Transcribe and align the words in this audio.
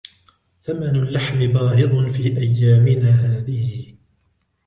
ثمن 0.61 0.95
اللحم 0.95 1.39
باهظ 1.39 2.11
في 2.13 2.37
أيامنا 2.37 3.09
هذه. 3.09 3.93